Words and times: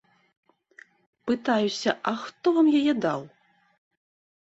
Пытаюся, 1.31 1.91
а 2.11 2.13
хто 2.21 2.45
вам 2.55 2.71
яе 2.79 2.93
даў? 3.05 3.21